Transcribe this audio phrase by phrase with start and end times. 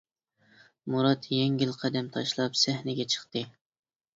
[0.93, 3.45] مۇرات يەڭگىل قەدەم تاشلاپ سەھنىگە چىقتى.